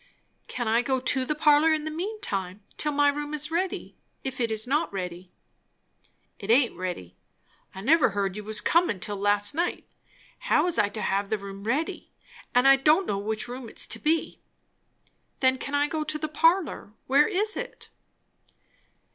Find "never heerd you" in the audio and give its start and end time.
7.81-8.43